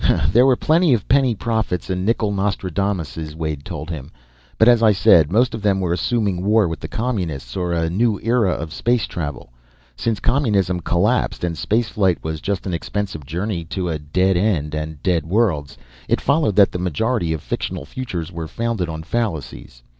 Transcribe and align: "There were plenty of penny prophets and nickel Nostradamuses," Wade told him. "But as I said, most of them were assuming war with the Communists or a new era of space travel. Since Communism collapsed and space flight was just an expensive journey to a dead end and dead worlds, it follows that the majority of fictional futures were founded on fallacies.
"There 0.31 0.47
were 0.47 0.55
plenty 0.55 0.95
of 0.95 1.07
penny 1.07 1.35
prophets 1.35 1.87
and 1.91 2.03
nickel 2.03 2.31
Nostradamuses," 2.31 3.35
Wade 3.35 3.63
told 3.63 3.91
him. 3.91 4.09
"But 4.57 4.67
as 4.67 4.81
I 4.81 4.93
said, 4.93 5.31
most 5.31 5.53
of 5.53 5.61
them 5.61 5.79
were 5.79 5.93
assuming 5.93 6.43
war 6.43 6.67
with 6.67 6.79
the 6.79 6.87
Communists 6.87 7.55
or 7.55 7.71
a 7.71 7.87
new 7.87 8.19
era 8.23 8.49
of 8.49 8.73
space 8.73 9.05
travel. 9.05 9.53
Since 9.95 10.19
Communism 10.19 10.79
collapsed 10.79 11.43
and 11.43 11.55
space 11.55 11.89
flight 11.89 12.17
was 12.23 12.41
just 12.41 12.65
an 12.65 12.73
expensive 12.73 13.27
journey 13.27 13.63
to 13.65 13.89
a 13.89 13.99
dead 13.99 14.37
end 14.37 14.73
and 14.73 15.03
dead 15.03 15.23
worlds, 15.23 15.77
it 16.09 16.19
follows 16.19 16.55
that 16.55 16.71
the 16.71 16.79
majority 16.79 17.31
of 17.31 17.43
fictional 17.43 17.85
futures 17.85 18.31
were 18.31 18.47
founded 18.47 18.89
on 18.89 19.03
fallacies. 19.03 19.83